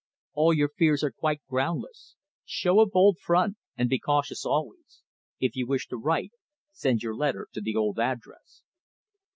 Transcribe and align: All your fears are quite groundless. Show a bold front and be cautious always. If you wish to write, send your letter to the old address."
All 0.33 0.51
your 0.51 0.69
fears 0.69 1.03
are 1.03 1.11
quite 1.11 1.45
groundless. 1.47 2.15
Show 2.43 2.79
a 2.79 2.87
bold 2.89 3.19
front 3.19 3.57
and 3.77 3.87
be 3.87 3.99
cautious 3.99 4.43
always. 4.47 5.03
If 5.39 5.55
you 5.55 5.67
wish 5.67 5.87
to 5.89 5.97
write, 5.97 6.31
send 6.71 7.03
your 7.03 7.13
letter 7.15 7.47
to 7.53 7.61
the 7.61 7.75
old 7.75 7.99
address." 7.99 8.63